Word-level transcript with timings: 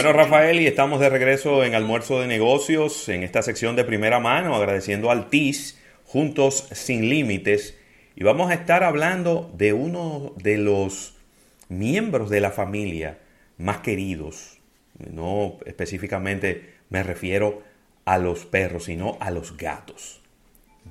Bueno, 0.00 0.12
Rafael, 0.12 0.60
y 0.60 0.68
estamos 0.68 1.00
de 1.00 1.08
regreso 1.08 1.64
en 1.64 1.74
Almuerzo 1.74 2.20
de 2.20 2.28
Negocios, 2.28 3.08
en 3.08 3.24
esta 3.24 3.42
sección 3.42 3.74
de 3.74 3.82
primera 3.82 4.20
mano, 4.20 4.54
agradeciendo 4.54 5.10
al 5.10 5.28
TIS, 5.28 5.76
Juntos 6.04 6.68
Sin 6.70 7.08
Límites, 7.08 7.76
y 8.14 8.22
vamos 8.22 8.48
a 8.48 8.54
estar 8.54 8.84
hablando 8.84 9.52
de 9.54 9.72
uno 9.72 10.34
de 10.36 10.56
los 10.56 11.16
miembros 11.68 12.30
de 12.30 12.40
la 12.40 12.52
familia 12.52 13.18
más 13.56 13.78
queridos. 13.78 14.60
No 15.00 15.58
específicamente 15.66 16.74
me 16.90 17.02
refiero 17.02 17.64
a 18.04 18.18
los 18.18 18.46
perros, 18.46 18.84
sino 18.84 19.18
a 19.18 19.32
los 19.32 19.56
gatos. 19.56 20.20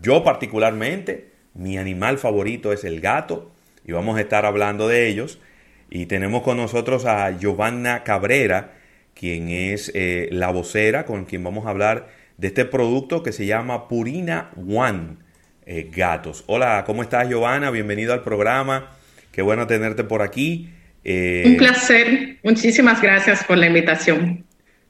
Yo 0.02 0.22
particularmente, 0.26 1.32
mi 1.54 1.78
animal 1.78 2.18
favorito 2.18 2.74
es 2.74 2.84
el 2.84 3.00
gato, 3.00 3.52
y 3.86 3.94
vamos 3.94 4.18
a 4.18 4.22
estar 4.22 4.46
hablando 4.46 4.90
de 4.90 5.08
ellos. 5.08 5.40
Y 5.90 6.08
tenemos 6.08 6.42
con 6.42 6.58
nosotros 6.58 7.06
a 7.06 7.32
Giovanna 7.32 8.04
Cabrera, 8.04 8.74
quien 9.18 9.50
es 9.50 9.92
eh, 9.96 10.30
la 10.32 10.52
vocera 10.52 11.06
con 11.06 11.26
quien 11.26 11.44
vamos 11.44 11.66
a 11.66 11.70
hablar 11.70 12.10
de 12.38 12.48
este 12.48 12.66
producto 12.66 13.24
que 13.24 13.32
se 13.32 13.48
llama 13.48 13.88
Purina 13.88 14.52
One 14.56 15.18
eh, 15.66 15.90
Gatos. 15.92 16.44
Hola, 16.48 16.84
¿cómo 16.86 17.02
estás 17.02 17.28
Giovanna? 17.28 17.72
Bienvenido 17.72 18.14
al 18.14 18.22
programa. 18.22 18.92
Qué 19.32 19.42
bueno 19.42 19.66
tenerte 19.66 20.04
por 20.04 20.22
aquí. 20.22 20.70
Eh, 21.04 21.44
Un 21.48 21.58
placer. 21.58 22.38
Muchísimas 22.44 23.02
gracias 23.02 23.44
por 23.44 23.58
la 23.58 23.66
invitación. 23.66 24.46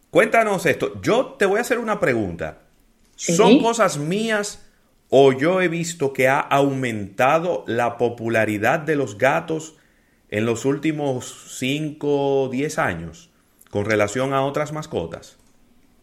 Cuéntanos 0.09 0.65
esto. 0.65 1.01
Yo 1.01 1.35
te 1.39 1.45
voy 1.45 1.59
a 1.59 1.61
hacer 1.61 1.79
una 1.79 1.99
pregunta. 1.99 2.59
¿Son 3.15 3.61
cosas 3.61 3.97
mías 3.97 4.69
o 5.09 5.31
yo 5.31 5.61
he 5.61 5.69
visto 5.69 6.11
que 6.11 6.27
ha 6.27 6.39
aumentado 6.39 7.63
la 7.65 7.97
popularidad 7.97 8.79
de 8.79 8.97
los 8.97 9.17
gatos 9.17 9.77
en 10.29 10.45
los 10.45 10.65
últimos 10.65 11.55
5 11.57 12.43
o 12.43 12.49
10 12.49 12.77
años 12.77 13.26
con 13.69 13.85
relación 13.85 14.33
a 14.33 14.43
otras 14.43 14.73
mascotas? 14.73 15.37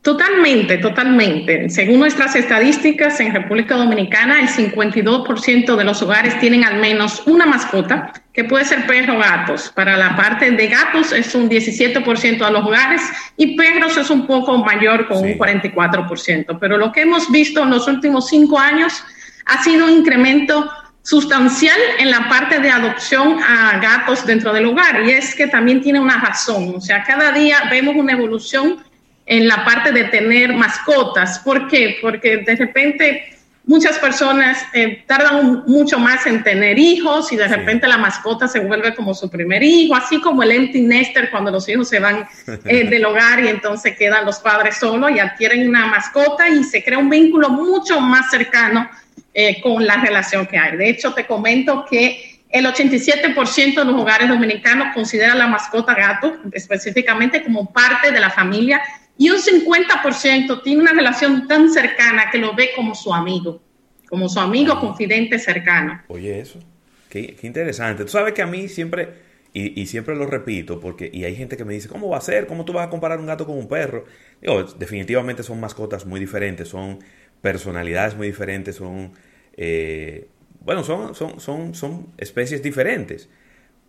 Totalmente, 0.04 0.76
totalmente. 0.76 1.70
Según 1.70 2.00
nuestras 2.00 2.36
estadísticas, 2.36 3.18
en 3.20 3.32
República 3.32 3.74
Dominicana 3.74 4.38
el 4.38 4.48
52% 4.48 5.76
de 5.76 5.84
los 5.84 6.02
hogares 6.02 6.38
tienen 6.40 6.62
al 6.62 6.78
menos 6.78 7.22
una 7.24 7.46
mascota, 7.46 8.12
que 8.30 8.44
puede 8.44 8.66
ser 8.66 8.86
perro 8.86 9.14
o 9.14 9.18
gatos. 9.18 9.72
Para 9.74 9.96
la 9.96 10.14
parte 10.14 10.50
de 10.50 10.68
gatos 10.68 11.10
es 11.10 11.34
un 11.34 11.48
17% 11.48 12.44
de 12.44 12.50
los 12.50 12.66
hogares 12.66 13.00
y 13.38 13.56
perros 13.56 13.96
es 13.96 14.10
un 14.10 14.26
poco 14.26 14.58
mayor 14.58 15.08
con 15.08 15.22
un 15.22 15.38
44%. 15.38 16.58
Pero 16.60 16.76
lo 16.76 16.92
que 16.92 17.00
hemos 17.00 17.32
visto 17.32 17.62
en 17.62 17.70
los 17.70 17.88
últimos 17.88 18.28
cinco 18.28 18.58
años 18.58 19.02
ha 19.46 19.62
sido 19.64 19.86
un 19.86 19.92
incremento 19.92 20.70
sustancial 21.04 21.78
en 21.98 22.10
la 22.10 22.28
parte 22.30 22.58
de 22.58 22.70
adopción 22.70 23.38
a 23.42 23.78
gatos 23.78 24.26
dentro 24.26 24.54
del 24.54 24.64
hogar 24.64 25.04
y 25.06 25.10
es 25.10 25.34
que 25.34 25.46
también 25.46 25.82
tiene 25.82 26.00
una 26.00 26.18
razón, 26.18 26.74
o 26.74 26.80
sea, 26.80 27.04
cada 27.04 27.30
día 27.30 27.68
vemos 27.70 27.94
una 27.94 28.14
evolución 28.14 28.82
en 29.26 29.46
la 29.46 29.64
parte 29.64 29.92
de 29.92 30.04
tener 30.04 30.54
mascotas. 30.54 31.38
¿Por 31.38 31.68
qué? 31.68 31.98
Porque 32.00 32.38
de 32.38 32.56
repente 32.56 33.24
muchas 33.66 33.98
personas 33.98 34.62
eh, 34.72 35.04
tardan 35.06 35.64
mucho 35.66 35.98
más 35.98 36.26
en 36.26 36.42
tener 36.42 36.78
hijos 36.78 37.32
y 37.32 37.36
de 37.36 37.48
repente 37.48 37.86
la 37.86 37.98
mascota 37.98 38.48
se 38.48 38.60
vuelve 38.60 38.94
como 38.94 39.14
su 39.14 39.30
primer 39.30 39.62
hijo, 39.62 39.94
así 39.94 40.20
como 40.20 40.42
el 40.42 40.52
empty 40.52 40.80
nester 40.82 41.30
cuando 41.30 41.50
los 41.50 41.68
hijos 41.68 41.88
se 41.88 42.00
van 42.00 42.26
eh, 42.64 42.84
del 42.90 43.04
hogar 43.04 43.44
y 43.44 43.48
entonces 43.48 43.96
quedan 43.96 44.24
los 44.24 44.38
padres 44.38 44.76
solos 44.78 45.10
y 45.10 45.18
adquieren 45.18 45.68
una 45.68 45.86
mascota 45.86 46.48
y 46.48 46.64
se 46.64 46.82
crea 46.82 46.98
un 46.98 47.10
vínculo 47.10 47.50
mucho 47.50 48.00
más 48.00 48.30
cercano 48.30 48.88
eh, 49.34 49.60
con 49.60 49.84
la 49.84 49.96
relación 49.96 50.46
que 50.46 50.56
hay. 50.56 50.76
De 50.76 50.88
hecho, 50.88 51.12
te 51.12 51.26
comento 51.26 51.84
que 51.90 52.40
el 52.50 52.66
87% 52.66 53.74
de 53.74 53.84
los 53.84 54.00
hogares 54.00 54.28
dominicanos 54.28 54.94
consideran 54.94 55.38
la 55.38 55.48
mascota 55.48 55.92
gato 55.92 56.36
específicamente 56.52 57.42
como 57.42 57.72
parte 57.72 58.12
de 58.12 58.20
la 58.20 58.30
familia 58.30 58.80
y 59.18 59.30
un 59.30 59.38
50% 59.38 60.62
tiene 60.62 60.82
una 60.82 60.92
relación 60.92 61.48
tan 61.48 61.68
cercana 61.68 62.30
que 62.30 62.38
lo 62.38 62.54
ve 62.54 62.70
como 62.76 62.94
su 62.94 63.12
amigo, 63.12 63.60
como 64.08 64.28
su 64.28 64.38
amigo 64.38 64.78
confidente 64.78 65.40
cercano. 65.40 66.00
Oye, 66.06 66.38
eso, 66.38 66.60
qué, 67.08 67.36
interesante. 67.42 68.04
Tú 68.04 68.10
sabes 68.10 68.34
que 68.34 68.42
a 68.42 68.46
mí 68.46 68.68
siempre, 68.68 69.14
y, 69.52 69.80
y, 69.80 69.86
siempre 69.86 70.14
lo 70.14 70.26
repito, 70.26 70.78
porque 70.78 71.10
y 71.12 71.24
hay 71.24 71.34
gente 71.34 71.56
que 71.56 71.64
me 71.64 71.74
dice, 71.74 71.88
¿cómo 71.88 72.08
va 72.08 72.18
a 72.18 72.20
ser? 72.20 72.46
¿Cómo 72.46 72.64
tú 72.64 72.72
vas 72.72 72.86
a 72.86 72.90
comparar 72.90 73.18
un 73.18 73.26
gato 73.26 73.46
con 73.46 73.58
un 73.58 73.66
perro? 73.66 74.04
Digo, 74.40 74.62
definitivamente 74.62 75.42
son 75.42 75.58
mascotas 75.58 76.06
muy 76.06 76.20
diferentes, 76.20 76.68
son 76.68 77.00
personalidades 77.44 78.16
muy 78.16 78.28
diferentes, 78.28 78.76
son, 78.76 79.12
eh, 79.58 80.28
bueno, 80.60 80.82
son, 80.82 81.14
son, 81.14 81.74
son, 81.74 82.06
especies 82.16 82.62
diferentes. 82.62 83.28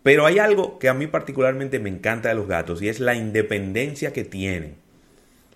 Pero 0.02 0.26
hay 0.26 0.38
algo 0.38 0.78
que 0.78 0.90
a 0.90 0.94
mí 0.94 1.06
particularmente 1.06 1.78
me 1.78 1.88
encanta 1.88 2.28
de 2.28 2.34
los 2.34 2.46
gatos 2.46 2.82
y 2.82 2.90
es 2.90 3.00
la 3.00 3.14
independencia 3.14 4.12
que 4.12 4.24
tienen. 4.24 4.74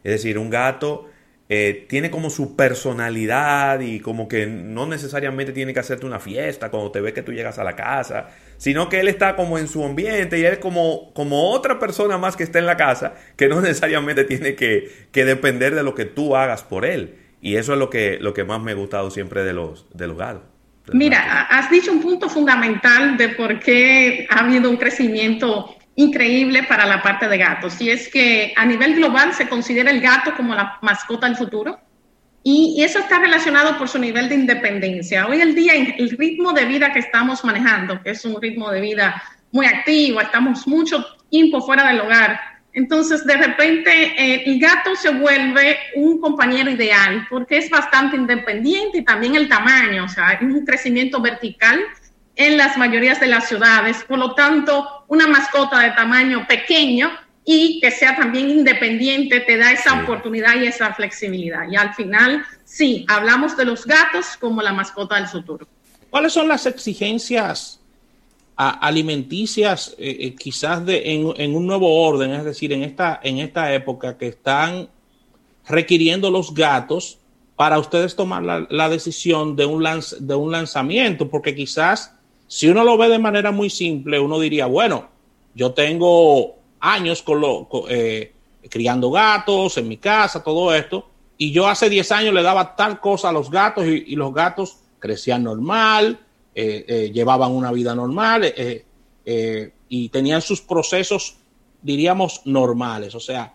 Es 0.03 0.13
decir, 0.13 0.39
un 0.39 0.49
gato 0.49 1.11
eh, 1.51 1.85
tiene 1.91 2.11
como 2.11 2.31
su 2.31 2.57
personalidad 2.57 3.81
y 3.81 4.01
como 4.01 4.29
que 4.29 4.47
no 4.47 4.87
necesariamente 4.87 5.53
tiene 5.53 5.75
que 5.75 5.81
hacerte 5.81 6.07
una 6.07 6.21
fiesta 6.21 6.71
cuando 6.71 6.91
te 6.91 7.03
ve 7.03 7.13
que 7.13 7.23
tú 7.23 7.33
llegas 7.33 7.59
a 7.59 7.65
la 7.65 7.77
casa, 7.77 8.29
sino 8.57 8.89
que 8.89 9.01
él 9.01 9.09
está 9.09 9.37
como 9.37 9.59
en 9.59 9.69
su 9.69 9.85
ambiente 9.85 10.39
y 10.39 10.45
él 10.47 10.55
es 10.55 10.59
como, 10.59 11.13
como 11.13 11.51
otra 11.51 11.79
persona 11.79 12.17
más 12.17 12.35
que 12.35 12.45
está 12.45 12.61
en 12.61 12.67
la 12.67 12.79
casa 12.79 13.13
que 13.37 13.49
no 13.49 13.61
necesariamente 13.61 14.25
tiene 14.25 14.55
que, 14.55 14.91
que 15.13 15.27
depender 15.27 15.75
de 15.75 15.83
lo 15.83 15.95
que 15.95 16.07
tú 16.07 16.35
hagas 16.35 16.63
por 16.63 16.87
él. 16.87 17.30
Y 17.41 17.57
eso 17.57 17.73
es 17.73 17.79
lo 17.79 17.89
que, 17.89 18.19
lo 18.21 18.35
que 18.35 18.45
más 18.45 18.61
me 18.61 18.73
ha 18.73 18.75
gustado 18.75 19.11
siempre 19.11 19.45
de 19.45 19.53
los, 19.53 19.87
de 19.95 20.07
los 20.07 20.17
gatos. 20.17 20.43
Mira, 20.93 21.43
has 21.43 21.71
dicho 21.71 21.93
un 21.93 22.01
punto 22.01 22.29
fundamental 22.29 23.17
de 23.17 23.31
por 23.31 23.61
qué 23.61 24.27
ha 24.29 24.41
habido 24.41 24.69
un 24.69 24.77
crecimiento 24.77 25.75
increíble 25.95 26.65
para 26.65 26.87
la 26.87 27.03
parte 27.03 27.29
de 27.29 27.39
gatos. 27.39 27.81
Y 27.81 27.91
es 27.91 28.09
que 28.09 28.53
a 28.57 28.67
nivel 28.67 28.95
global 28.95 29.33
se 29.35 29.49
considera 29.49 29.91
el 29.91 30.01
gato 30.01 30.35
como 30.37 30.55
la 30.55 30.79
mascota 30.83 31.27
del 31.27 31.37
futuro. 31.37 31.79
Y, 32.43 32.83
eso 32.83 32.99
está 32.99 33.19
relacionado 33.19 33.77
por 33.77 33.89
su 33.89 33.99
nivel 33.99 34.29
de 34.29 34.35
independencia. 34.35 35.27
Hoy 35.27 35.43
en 35.43 35.55
día, 35.55 35.75
el 35.75 36.11
ritmo 36.17 36.53
de 36.53 36.65
vida 36.65 36.93
que 36.93 37.01
estamos 37.01 37.45
manejando, 37.45 38.03
que 38.03 38.11
es 38.11 38.25
un 38.25 38.41
ritmo 38.41 38.71
de 38.71 38.81
vida 38.81 39.23
muy 39.53 39.67
activo, 39.67 40.21
estamos 40.21 40.67
mucho 40.67 41.05
tiempo 41.29 41.61
fuera 41.61 41.87
del 41.89 42.01
hogar, 42.01 42.41
entonces, 42.73 43.25
de 43.27 43.37
repente, 43.37 43.91
eh, 43.91 44.45
el 44.47 44.61
gato 44.61 44.95
se 44.95 45.11
vuelve 45.11 45.77
un 45.97 46.21
compañero 46.21 46.71
ideal 46.71 47.27
porque 47.29 47.59
es 47.59 47.69
bastante 47.69 48.17
independiente 48.17 48.99
y 48.99 49.05
también 49.05 49.35
el 49.35 49.49
tamaño, 49.49 50.05
o 50.05 50.09
sea, 50.09 50.29
hay 50.29 50.47
un 50.47 50.65
crecimiento 50.65 51.21
vertical 51.21 51.81
en 52.37 52.57
las 52.57 52.79
mayorías 52.79 53.19
de 53.19 53.27
las 53.27 53.49
ciudades. 53.49 54.05
Por 54.05 54.19
lo 54.19 54.35
tanto, 54.35 55.05
una 55.09 55.27
mascota 55.27 55.81
de 55.81 55.91
tamaño 55.91 56.47
pequeño 56.47 57.11
y 57.45 57.81
que 57.81 57.91
sea 57.91 58.15
también 58.15 58.49
independiente 58.49 59.41
te 59.41 59.57
da 59.57 59.73
esa 59.73 60.03
oportunidad 60.03 60.55
y 60.61 60.67
esa 60.67 60.95
flexibilidad. 60.95 61.69
Y 61.69 61.75
al 61.75 61.93
final, 61.95 62.45
sí, 62.65 63.05
hablamos 63.09 63.57
de 63.57 63.65
los 63.65 63.85
gatos 63.85 64.37
como 64.39 64.63
la 64.63 64.73
mascota 64.73 65.17
del 65.17 65.27
futuro. 65.27 65.67
¿Cuáles 66.09 66.33
son 66.33 66.47
las 66.47 66.67
exigencias 66.67 67.80
alimenticias 68.69 69.95
eh, 69.99 70.17
eh, 70.21 70.35
quizás 70.35 70.85
de, 70.85 71.15
en, 71.15 71.57
un 71.57 71.67
nuevo 71.67 72.03
orden, 72.03 72.33
es 72.33 72.45
decir, 72.45 72.75
en 72.75 72.83
esta, 72.83 73.19
en 73.23 73.39
esta 73.39 73.73
época 73.73 74.19
que 74.19 74.29
están 74.29 74.91
requiriendo 75.67 76.31
los 76.31 76.53
gatos 76.53 77.19
para 77.57 77.79
ustedes 77.79 78.17
tomar 78.17 78.43
la, 78.43 78.89
decisión 78.91 79.57
de 79.57 79.65
un, 79.65 79.83
de 80.21 80.35
un 80.35 80.53
lanzamiento, 80.53 81.31
porque 81.31 81.55
quizás 81.55 82.15
si 82.49 82.69
uno 82.69 82.85
lo 82.85 82.99
ve 82.99 83.09
de 83.09 83.19
manera 83.19 83.51
muy 83.51 83.71
simple, 83.71 84.21
uno 84.21 84.39
diría, 84.39 84.67
bueno, 84.67 85.09
yo 85.55 85.73
tengo 85.73 86.57
años 86.81 87.23
con 87.23 87.41
lo, 87.41 87.67
eh, 87.89 88.35
criando 88.69 89.11
gatos 89.11 89.79
en 89.79 89.89
mi 89.89 89.97
casa, 89.97 90.43
todo 90.43 90.75
esto, 90.75 91.09
y 91.39 91.51
yo 91.53 91.67
hace 91.67 91.89
10 91.89 92.13
años 92.13 92.35
le 92.35 92.43
daba 92.43 92.77
tal 92.77 93.01
cosa 93.01 93.31
a 93.31 93.33
los 93.33 93.51
gatos 93.51 93.87
y 93.87 94.15
los 94.17 94.35
gatos 94.35 94.77
crecían 94.99 95.45
normal, 95.45 96.19
llevaban 97.13 97.53
una 97.53 97.73
vida 97.73 97.95
normal 97.95 98.53
eh, 99.33 99.73
y 99.89 100.09
tenían 100.09 100.43
sus 100.43 100.61
procesos, 100.61 101.37
diríamos, 101.83 102.43
normales. 102.45 103.15
O 103.15 103.21
sea, 103.21 103.55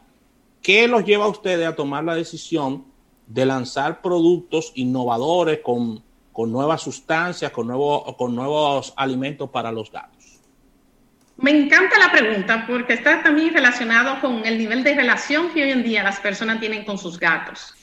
¿qué 0.62 0.88
los 0.88 1.04
lleva 1.04 1.26
a 1.26 1.30
ustedes 1.30 1.68
a 1.68 1.76
tomar 1.76 2.04
la 2.04 2.16
decisión 2.16 2.86
de 3.28 3.46
lanzar 3.46 4.02
productos 4.02 4.72
innovadores 4.76 5.60
con, 5.60 6.04
nuevas 6.52 6.82
sustancias, 6.82 7.52
con, 7.52 7.68
con 8.18 8.36
nuevos 8.36 8.94
alimentos 8.96 9.50
para 9.50 9.72
los 9.72 9.92
gatos? 9.92 10.40
Me 11.38 11.52
encanta 11.52 12.00
la 12.00 12.12
pregunta 12.12 12.66
porque 12.66 12.94
está 12.94 13.22
también 13.22 13.54
relacionado 13.54 14.22
con 14.22 14.46
el 14.46 14.58
nivel 14.58 14.84
de 14.84 14.96
relación 14.96 15.52
que 15.54 15.64
hoy 15.64 15.72
en 15.72 15.84
día 15.84 16.04
las 16.04 16.20
personas 16.22 16.62
tienen 16.62 16.86
con 16.86 16.98
sus 16.98 17.20
gatos. 17.20 17.75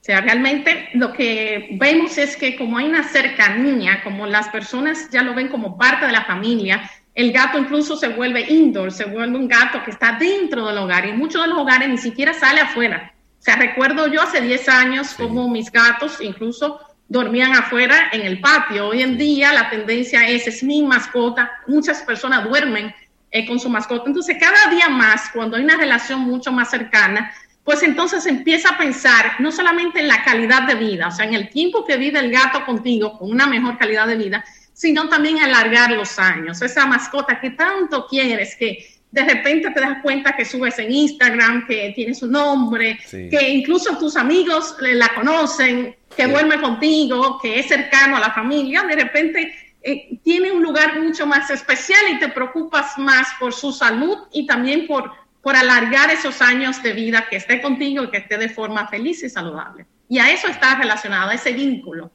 O 0.00 0.02
sea, 0.02 0.22
realmente 0.22 0.88
lo 0.94 1.12
que 1.12 1.68
vemos 1.72 2.16
es 2.16 2.34
que 2.34 2.56
como 2.56 2.78
hay 2.78 2.86
una 2.86 3.04
cercanía, 3.04 4.02
como 4.02 4.26
las 4.26 4.48
personas 4.48 5.10
ya 5.10 5.22
lo 5.22 5.34
ven 5.34 5.48
como 5.48 5.76
parte 5.76 6.06
de 6.06 6.12
la 6.12 6.24
familia, 6.24 6.90
el 7.14 7.32
gato 7.32 7.58
incluso 7.58 7.96
se 7.96 8.08
vuelve 8.08 8.50
indoor, 8.50 8.92
se 8.92 9.04
vuelve 9.04 9.36
un 9.36 9.46
gato 9.46 9.82
que 9.84 9.90
está 9.90 10.16
dentro 10.18 10.66
del 10.66 10.78
hogar 10.78 11.06
y 11.06 11.12
muchos 11.12 11.42
de 11.42 11.48
los 11.48 11.58
hogares 11.58 11.88
ni 11.88 11.98
siquiera 11.98 12.32
sale 12.32 12.62
afuera. 12.62 13.12
O 13.38 13.42
sea, 13.42 13.56
recuerdo 13.56 14.06
yo 14.06 14.22
hace 14.22 14.40
10 14.40 14.68
años 14.70 15.14
como 15.14 15.48
mis 15.50 15.70
gatos 15.70 16.18
incluso 16.20 16.80
dormían 17.08 17.52
afuera 17.52 18.08
en 18.12 18.22
el 18.22 18.40
patio. 18.40 18.88
Hoy 18.88 19.02
en 19.02 19.18
día 19.18 19.52
la 19.52 19.68
tendencia 19.68 20.26
es, 20.28 20.46
es 20.46 20.62
mi 20.62 20.82
mascota, 20.82 21.50
muchas 21.66 22.02
personas 22.02 22.44
duermen 22.44 22.94
eh, 23.32 23.46
con 23.46 23.60
su 23.60 23.68
mascota. 23.68 24.04
Entonces, 24.06 24.36
cada 24.40 24.74
día 24.74 24.88
más, 24.88 25.30
cuando 25.34 25.56
hay 25.56 25.64
una 25.64 25.76
relación 25.76 26.20
mucho 26.20 26.52
más 26.52 26.70
cercana, 26.70 27.32
pues 27.70 27.84
entonces 27.84 28.26
empieza 28.26 28.70
a 28.70 28.78
pensar 28.78 29.36
no 29.38 29.52
solamente 29.52 30.00
en 30.00 30.08
la 30.08 30.24
calidad 30.24 30.66
de 30.66 30.74
vida, 30.74 31.06
o 31.06 31.10
sea, 31.12 31.24
en 31.24 31.34
el 31.34 31.50
tiempo 31.50 31.84
que 31.84 31.96
vive 31.96 32.18
el 32.18 32.28
gato 32.28 32.66
contigo 32.66 33.16
con 33.16 33.30
una 33.30 33.46
mejor 33.46 33.78
calidad 33.78 34.08
de 34.08 34.16
vida, 34.16 34.44
sino 34.72 35.08
también 35.08 35.38
alargar 35.38 35.92
los 35.92 36.18
años. 36.18 36.60
Esa 36.62 36.84
mascota 36.86 37.40
que 37.40 37.50
tanto 37.50 38.08
quieres, 38.08 38.56
que 38.56 38.84
de 39.12 39.22
repente 39.22 39.70
te 39.70 39.78
das 39.78 39.98
cuenta 40.02 40.34
que 40.36 40.44
subes 40.44 40.80
en 40.80 40.90
Instagram, 40.90 41.64
que 41.68 41.92
tiene 41.94 42.12
su 42.12 42.26
nombre, 42.26 42.98
que 43.08 43.50
incluso 43.50 43.96
tus 43.96 44.16
amigos 44.16 44.74
la 44.80 45.14
conocen, 45.14 45.94
que 46.16 46.26
duerme 46.26 46.60
contigo, 46.60 47.38
que 47.40 47.60
es 47.60 47.68
cercano 47.68 48.16
a 48.16 48.20
la 48.20 48.32
familia, 48.32 48.82
de 48.82 48.96
repente 48.96 49.54
eh, 49.80 50.18
tiene 50.24 50.50
un 50.50 50.60
lugar 50.60 51.00
mucho 51.00 51.24
más 51.24 51.48
especial 51.50 52.00
y 52.10 52.18
te 52.18 52.30
preocupas 52.30 52.98
más 52.98 53.28
por 53.38 53.52
su 53.52 53.70
salud 53.70 54.18
y 54.32 54.44
también 54.44 54.88
por, 54.88 55.12
por 55.42 55.56
alargar 55.56 56.10
esos 56.10 56.42
años 56.42 56.82
de 56.82 56.92
vida, 56.92 57.26
que 57.30 57.36
esté 57.36 57.60
contigo 57.60 58.04
y 58.04 58.10
que 58.10 58.18
esté 58.18 58.38
de 58.38 58.48
forma 58.48 58.88
feliz 58.88 59.22
y 59.22 59.30
saludable. 59.30 59.86
Y 60.08 60.18
a 60.18 60.32
eso 60.32 60.48
está 60.48 60.76
relacionado, 60.76 61.30
ese 61.30 61.52
vínculo 61.52 62.10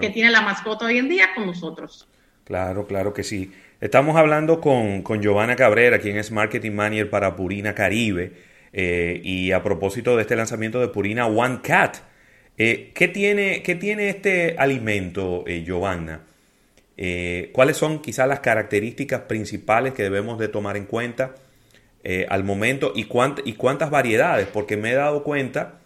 que 0.00 0.10
tiene 0.10 0.30
la 0.30 0.42
mascota 0.42 0.86
hoy 0.86 0.98
en 0.98 1.08
día 1.08 1.28
con 1.34 1.46
nosotros. 1.46 2.08
Claro, 2.44 2.86
claro 2.86 3.12
que 3.12 3.24
sí. 3.24 3.52
Estamos 3.80 4.16
hablando 4.16 4.60
con, 4.60 5.02
con 5.02 5.20
Giovanna 5.20 5.56
Cabrera, 5.56 5.98
quien 5.98 6.16
es 6.16 6.30
Marketing 6.30 6.72
Manager 6.72 7.10
para 7.10 7.36
Purina 7.36 7.74
Caribe. 7.74 8.32
Eh, 8.72 9.20
y 9.24 9.52
a 9.52 9.62
propósito 9.62 10.16
de 10.16 10.22
este 10.22 10.36
lanzamiento 10.36 10.80
de 10.80 10.88
Purina 10.88 11.26
One 11.26 11.60
Cat, 11.62 11.96
eh, 12.58 12.92
¿qué, 12.94 13.08
tiene, 13.08 13.62
¿qué, 13.62 13.74
tiene, 13.74 14.10
este 14.10 14.56
alimento, 14.58 15.44
eh, 15.46 15.64
Giovanna? 15.64 16.20
¿Cuáles 17.52 17.76
son 17.76 18.00
quizás 18.00 18.26
las 18.28 18.40
características 18.40 19.22
principales 19.22 19.92
que 19.92 20.02
debemos 20.02 20.38
de 20.38 20.48
tomar 20.48 20.76
en 20.76 20.86
cuenta 20.86 21.34
al 22.28 22.44
momento 22.44 22.92
y, 22.94 23.08
y 23.44 23.52
cuántas 23.54 23.90
variedades? 23.90 24.46
Porque 24.46 24.76
me 24.76 24.92
he 24.92 24.94
dado 24.94 25.22
cuenta 25.22 25.80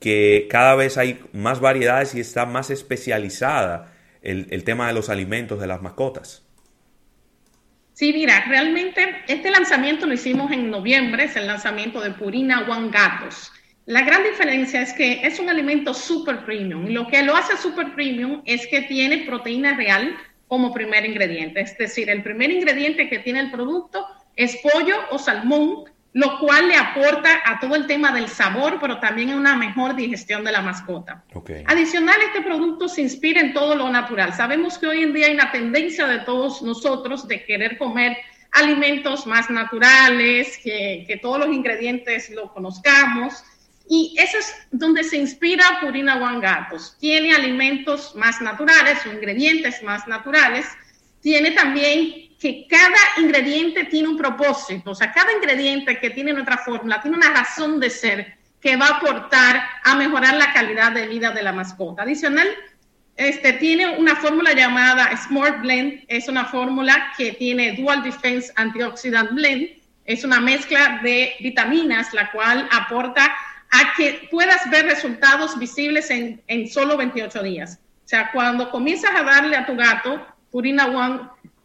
que 0.00 0.46
cada 0.50 0.74
vez 0.74 0.98
hay 0.98 1.20
más 1.32 1.60
variedades 1.60 2.14
y 2.14 2.20
está 2.20 2.44
más 2.44 2.70
especializada 2.70 3.92
el, 4.22 4.46
el 4.50 4.64
tema 4.64 4.86
de 4.86 4.92
los 4.92 5.08
alimentos 5.08 5.60
de 5.60 5.66
las 5.66 5.80
mascotas. 5.80 6.42
Sí, 7.94 8.12
mira, 8.12 8.44
realmente 8.48 9.22
este 9.28 9.50
lanzamiento 9.50 10.06
lo 10.06 10.14
hicimos 10.14 10.50
en 10.50 10.68
noviembre, 10.68 11.24
es 11.24 11.36
el 11.36 11.46
lanzamiento 11.46 12.00
de 12.00 12.10
Purina 12.10 12.66
One 12.68 12.90
Gatos. 12.90 13.52
La 13.86 14.02
gran 14.02 14.24
diferencia 14.24 14.82
es 14.82 14.92
que 14.94 15.26
es 15.26 15.38
un 15.38 15.48
alimento 15.48 15.94
super 15.94 16.44
premium. 16.44 16.86
Lo 16.88 17.06
que 17.06 17.22
lo 17.22 17.36
hace 17.36 17.56
super 17.56 17.94
premium 17.94 18.42
es 18.46 18.66
que 18.66 18.82
tiene 18.82 19.24
proteína 19.26 19.76
real 19.76 20.16
como 20.48 20.72
primer 20.72 21.04
ingrediente. 21.04 21.60
Es 21.60 21.76
decir, 21.78 22.10
el 22.10 22.22
primer 22.22 22.50
ingrediente 22.50 23.08
que 23.08 23.20
tiene 23.20 23.40
el 23.40 23.50
producto 23.50 24.06
es 24.36 24.56
pollo 24.62 24.96
o 25.10 25.18
salmón 25.18 25.84
lo 26.14 26.38
cual 26.38 26.68
le 26.68 26.76
aporta 26.76 27.42
a 27.44 27.58
todo 27.58 27.74
el 27.74 27.88
tema 27.88 28.12
del 28.12 28.28
sabor, 28.28 28.78
pero 28.80 29.00
también 29.00 29.30
a 29.30 29.36
una 29.36 29.56
mejor 29.56 29.96
digestión 29.96 30.44
de 30.44 30.52
la 30.52 30.62
mascota. 30.62 31.24
Adicional, 31.66 32.16
este 32.24 32.40
producto 32.40 32.88
se 32.88 33.02
inspira 33.02 33.40
en 33.40 33.52
todo 33.52 33.74
lo 33.74 33.90
natural. 33.90 34.32
Sabemos 34.32 34.78
que 34.78 34.86
hoy 34.86 35.02
en 35.02 35.12
día 35.12 35.26
hay 35.26 35.34
una 35.34 35.50
tendencia 35.50 36.06
de 36.06 36.20
todos 36.20 36.62
nosotros 36.62 37.26
de 37.26 37.44
querer 37.44 37.76
comer 37.78 38.16
alimentos 38.52 39.26
más 39.26 39.50
naturales, 39.50 40.56
que, 40.62 41.04
que 41.08 41.16
todos 41.16 41.40
los 41.40 41.48
ingredientes 41.48 42.30
lo 42.30 42.52
conozcamos. 42.52 43.42
Y 43.88 44.14
eso 44.16 44.38
es 44.38 44.54
donde 44.70 45.02
se 45.02 45.16
inspira 45.16 45.80
Purina 45.80 46.14
One 46.16 46.40
Gatos. 46.40 46.96
Tiene 47.00 47.34
alimentos 47.34 48.14
más 48.14 48.40
naturales 48.40 49.04
o 49.04 49.12
ingredientes 49.12 49.82
más 49.82 50.06
naturales. 50.06 50.64
Tiene 51.20 51.50
también 51.50 52.23
que 52.44 52.66
cada 52.68 52.98
ingrediente 53.16 53.84
tiene 53.84 54.06
un 54.06 54.18
propósito, 54.18 54.90
o 54.90 54.94
sea, 54.94 55.10
cada 55.10 55.32
ingrediente 55.32 55.98
que 55.98 56.10
tiene 56.10 56.30
nuestra 56.30 56.58
fórmula 56.58 57.00
tiene 57.00 57.16
una 57.16 57.30
razón 57.30 57.80
de 57.80 57.88
ser 57.88 58.36
que 58.60 58.76
va 58.76 58.88
a 58.88 58.96
aportar 58.96 59.62
a 59.82 59.94
mejorar 59.94 60.34
la 60.34 60.52
calidad 60.52 60.92
de 60.92 61.06
vida 61.06 61.30
de 61.30 61.42
la 61.42 61.54
mascota. 61.54 62.02
Adicional, 62.02 62.46
este, 63.16 63.54
tiene 63.54 63.96
una 63.96 64.16
fórmula 64.16 64.52
llamada 64.52 65.16
Smart 65.16 65.62
Blend, 65.62 66.04
es 66.06 66.28
una 66.28 66.44
fórmula 66.44 67.14
que 67.16 67.32
tiene 67.32 67.76
Dual 67.76 68.02
Defense 68.02 68.52
Antioxidant 68.56 69.30
Blend, 69.30 69.66
es 70.04 70.22
una 70.22 70.38
mezcla 70.38 71.00
de 71.02 71.36
vitaminas, 71.40 72.12
la 72.12 72.30
cual 72.30 72.68
aporta 72.70 73.24
a 73.70 73.94
que 73.96 74.28
puedas 74.30 74.68
ver 74.68 74.84
resultados 74.84 75.58
visibles 75.58 76.10
en, 76.10 76.42
en 76.48 76.68
solo 76.68 76.98
28 76.98 77.42
días. 77.42 77.80
O 78.04 78.08
sea, 78.08 78.30
cuando 78.32 78.70
comienzas 78.70 79.12
a 79.14 79.22
darle 79.22 79.56
a 79.56 79.64
tu 79.64 79.74
gato 79.76 80.26
Purina 80.50 80.84
One 80.88 81.20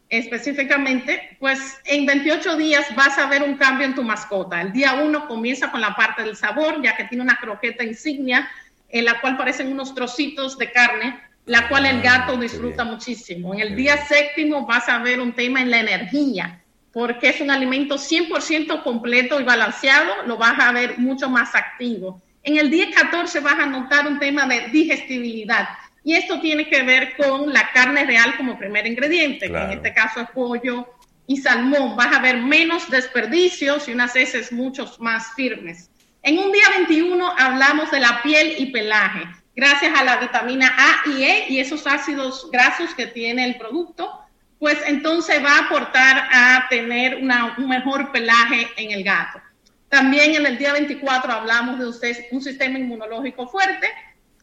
específicamente, 0.09 1.37
pues 1.39 1.79
en 1.85 2.05
28 2.05 2.57
días 2.57 2.85
vas 2.95 3.17
a 3.17 3.27
ver 3.27 3.43
un 3.43 3.55
cambio 3.55 3.85
en 3.85 3.95
tu 3.95 4.03
mascota. 4.03 4.61
El 4.61 4.73
día 4.73 4.95
uno 4.95 5.27
comienza 5.27 5.71
con 5.71 5.81
la 5.81 5.95
parte 5.95 6.23
del 6.23 6.35
sabor, 6.35 6.81
ya 6.81 6.97
que 6.97 7.05
tiene 7.05 7.23
una 7.23 7.37
croqueta 7.37 7.83
insignia 7.83 8.49
en 8.89 9.05
la 9.05 9.21
cual 9.21 9.37
parecen 9.37 9.71
unos 9.71 9.93
trocitos 9.93 10.57
de 10.57 10.71
carne, 10.71 11.19
la 11.45 11.67
cual 11.67 11.85
el 11.85 11.97
ah, 11.97 12.01
gato 12.01 12.37
disfruta 12.37 12.83
muchísimo. 12.83 13.53
En 13.53 13.59
el 13.59 13.75
día 13.75 13.97
séptimo 14.05 14.65
vas 14.65 14.89
a 14.89 14.97
ver 14.99 15.19
un 15.19 15.33
tema 15.33 15.61
en 15.61 15.69
la 15.69 15.79
energía, 15.79 16.63
porque 16.91 17.29
es 17.29 17.39
un 17.39 17.51
alimento 17.51 17.95
100% 17.95 18.83
completo 18.83 19.39
y 19.39 19.43
balanceado, 19.43 20.25
lo 20.25 20.37
vas 20.37 20.59
a 20.59 20.71
ver 20.71 20.97
mucho 20.97 21.29
más 21.29 21.53
activo. 21.53 22.21
En 22.41 22.57
el 22.57 22.71
día 22.71 22.87
14 22.95 23.41
vas 23.41 23.59
a 23.59 23.67
notar 23.67 24.07
un 24.07 24.17
tema 24.17 24.47
de 24.47 24.69
digestibilidad 24.69 25.67
y 26.03 26.13
esto 26.13 26.39
tiene 26.39 26.67
que 26.67 26.83
ver 26.83 27.15
con 27.17 27.51
la 27.51 27.71
carne 27.71 28.05
real 28.05 28.35
como 28.37 28.57
primer 28.57 28.87
ingrediente, 28.87 29.49
que 29.49 29.57
en 29.57 29.71
este 29.71 29.93
caso 29.93 30.21
es 30.21 30.29
pollo 30.29 30.87
y 31.27 31.37
salmón. 31.37 31.95
Vas 31.95 32.15
a 32.15 32.19
ver 32.19 32.37
menos 32.37 32.89
desperdicios 32.89 33.87
y 33.87 33.93
unas 33.93 34.15
heces 34.15 34.51
mucho 34.51 34.91
más 34.99 35.33
firmes. 35.35 35.89
En 36.21 36.37
un 36.37 36.51
día 36.51 36.63
21 36.77 37.33
hablamos 37.37 37.91
de 37.91 37.99
la 37.99 38.21
piel 38.21 38.55
y 38.57 38.67
pelaje, 38.67 39.21
gracias 39.55 39.97
a 39.97 40.03
la 40.03 40.17
vitamina 40.17 40.73
A 40.77 41.09
y 41.09 41.23
E 41.23 41.45
y 41.49 41.59
esos 41.59 41.87
ácidos 41.87 42.49
grasos 42.51 42.93
que 42.95 43.07
tiene 43.07 43.45
el 43.45 43.57
producto, 43.57 44.19
pues 44.57 44.77
entonces 44.85 45.43
va 45.43 45.55
a 45.55 45.65
aportar 45.65 46.27
a 46.31 46.67
tener 46.69 47.17
un 47.17 47.69
mejor 47.69 48.11
pelaje 48.11 48.67
en 48.75 48.91
el 48.91 49.03
gato. 49.03 49.41
También 49.87 50.35
en 50.35 50.45
el 50.45 50.57
día 50.57 50.73
24 50.73 51.31
hablamos 51.31 51.79
de 51.79 52.23
un 52.31 52.41
sistema 52.41 52.77
inmunológico 52.77 53.47
fuerte, 53.47 53.89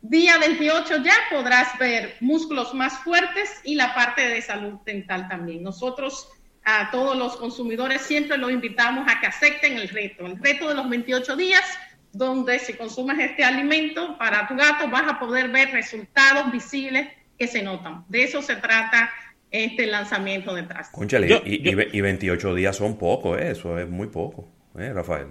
Día 0.02 0.38
28 0.38 1.02
ya 1.02 1.14
podrás 1.30 1.78
ver 1.78 2.14
músculos 2.20 2.74
más 2.74 2.98
fuertes 2.98 3.60
y 3.64 3.74
la 3.74 3.94
parte 3.94 4.28
de 4.28 4.40
salud 4.42 4.74
dental 4.84 5.28
también. 5.28 5.62
Nosotros 5.62 6.28
a 6.64 6.90
todos 6.90 7.16
los 7.16 7.36
consumidores 7.36 8.02
siempre 8.02 8.36
los 8.36 8.50
invitamos 8.50 9.06
a 9.08 9.20
que 9.20 9.26
acepten 9.26 9.78
el 9.78 9.88
reto, 9.88 10.26
el 10.26 10.38
reto 10.38 10.68
de 10.68 10.74
los 10.74 10.88
28 10.88 11.36
días, 11.36 11.64
donde 12.12 12.58
si 12.58 12.74
consumes 12.74 13.18
este 13.18 13.44
alimento 13.44 14.16
para 14.18 14.46
tu 14.48 14.56
gato 14.56 14.88
vas 14.88 15.04
a 15.06 15.18
poder 15.18 15.48
ver 15.48 15.70
resultados 15.70 16.50
visibles 16.52 17.08
que 17.38 17.46
se 17.46 17.62
notan. 17.62 18.04
De 18.08 18.24
eso 18.24 18.42
se 18.42 18.56
trata 18.56 19.10
este 19.50 19.86
lanzamiento 19.86 20.54
detrás. 20.54 20.90
Conchale, 20.90 21.42
y, 21.44 21.68
y, 21.68 22.00
28 22.00 22.54
días 22.54 22.76
son 22.76 22.98
poco, 22.98 23.36
¿eh? 23.36 23.50
eso 23.50 23.78
es 23.78 23.88
muy 23.88 24.08
poco, 24.08 24.48
¿eh, 24.78 24.92
Rafael? 24.92 25.28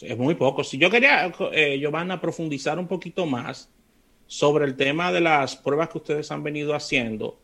Es 0.00 0.18
muy 0.18 0.34
poco. 0.34 0.64
Si 0.64 0.78
yo 0.78 0.90
quería, 0.90 1.32
eh, 1.52 1.78
Giovanna, 1.78 2.20
profundizar 2.20 2.78
un 2.78 2.86
poquito 2.86 3.24
más 3.24 3.70
sobre 4.26 4.64
el 4.64 4.76
tema 4.76 5.12
de 5.12 5.20
las 5.20 5.56
pruebas 5.56 5.88
que 5.88 5.98
ustedes 5.98 6.30
han 6.30 6.42
venido 6.42 6.74
haciendo 6.74 7.38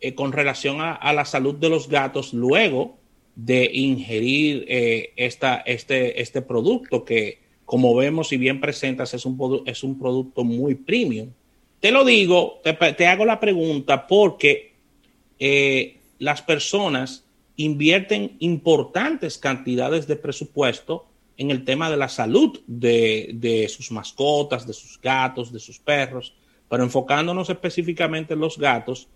eh, 0.00 0.14
con 0.14 0.32
relación 0.32 0.78
a, 0.80 1.12
la 1.12 1.24
salud 1.24 1.54
de 1.54 1.68
los 1.68 1.88
gatos 1.88 2.32
luego 2.32 2.98
de 3.34 3.70
ingerir 3.72 4.64
eh, 4.68 5.12
esta, 5.16 5.56
este, 5.58 6.20
este 6.20 6.42
producto 6.42 7.04
que, 7.04 7.40
como 7.64 7.94
vemos 7.94 8.32
y 8.32 8.36
bien 8.36 8.60
presentas, 8.60 9.14
es 9.14 9.24
un, 9.24 9.62
es 9.66 9.82
un 9.82 9.98
producto 9.98 10.44
muy 10.44 10.74
premium. 10.74 11.30
Te 11.80 11.90
lo 11.90 12.04
digo, 12.04 12.60
te, 12.62 13.06
hago 13.06 13.24
la 13.24 13.40
pregunta 13.40 14.06
porque 14.06 14.72
eh, 15.38 15.96
las 16.18 16.42
personas 16.42 17.24
invierten 17.56 18.36
importantes 18.38 19.38
cantidades 19.38 20.06
de 20.06 20.16
presupuesto 20.16 21.06
en 21.38 21.52
el 21.52 21.64
tema 21.64 21.88
de 21.88 21.96
la 21.96 22.08
salud 22.08 22.60
de, 22.66 23.66
sus 23.74 23.90
mascotas, 23.92 24.66
de 24.66 24.74
sus 24.74 25.00
gatos, 25.00 25.52
de 25.52 25.60
sus 25.60 25.78
perros, 25.78 26.34
pero 26.68 26.82
enfocándonos 26.82 27.48
específicamente 27.48 28.34
en 28.34 28.40
los 28.40 28.58
gatos, 28.58 29.08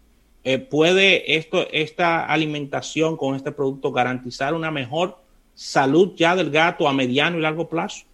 eh, 0.44 0.58
¿puede 0.58 1.36
esto, 1.36 1.68
esta 1.70 2.24
alimentación 2.24 3.16
con 3.16 3.34
este 3.34 3.52
producto 3.52 3.92
garantizar 3.92 4.54
una 4.54 4.70
mejor 4.70 5.18
salud 5.54 6.14
ya 6.16 6.34
del 6.36 6.50
gato 6.50 6.88
a 6.88 6.92
mediano 6.92 7.38
y 7.38 7.42
largo 7.42 7.68
plazo? 7.68 8.06